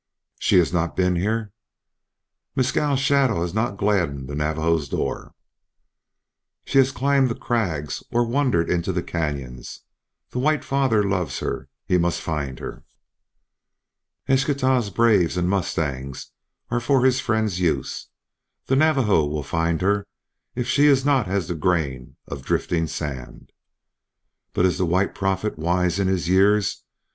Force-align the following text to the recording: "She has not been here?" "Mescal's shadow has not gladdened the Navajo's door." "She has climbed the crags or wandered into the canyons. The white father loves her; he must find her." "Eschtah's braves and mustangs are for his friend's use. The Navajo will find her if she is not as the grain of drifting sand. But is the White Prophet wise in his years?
"She 0.39 0.57
has 0.57 0.73
not 0.73 0.95
been 0.95 1.15
here?" 1.15 1.51
"Mescal's 2.55 2.99
shadow 2.99 3.43
has 3.43 3.53
not 3.53 3.77
gladdened 3.77 4.27
the 4.27 4.33
Navajo's 4.33 4.89
door." 4.89 5.35
"She 6.65 6.79
has 6.79 6.91
climbed 6.91 7.29
the 7.29 7.35
crags 7.35 8.01
or 8.11 8.25
wandered 8.25 8.67
into 8.67 8.91
the 8.91 9.03
canyons. 9.03 9.81
The 10.31 10.39
white 10.39 10.63
father 10.65 11.03
loves 11.07 11.37
her; 11.37 11.69
he 11.85 11.99
must 11.99 12.19
find 12.19 12.57
her." 12.57 12.83
"Eschtah's 14.27 14.89
braves 14.89 15.37
and 15.37 15.47
mustangs 15.47 16.31
are 16.71 16.79
for 16.79 17.05
his 17.05 17.19
friend's 17.19 17.59
use. 17.59 18.07
The 18.65 18.75
Navajo 18.75 19.27
will 19.27 19.43
find 19.43 19.81
her 19.83 20.07
if 20.55 20.67
she 20.67 20.87
is 20.87 21.05
not 21.05 21.27
as 21.27 21.47
the 21.47 21.53
grain 21.53 22.15
of 22.27 22.41
drifting 22.43 22.87
sand. 22.87 23.51
But 24.53 24.65
is 24.65 24.79
the 24.79 24.85
White 24.87 25.13
Prophet 25.13 25.59
wise 25.59 25.99
in 25.99 26.07
his 26.07 26.27
years? 26.27 26.81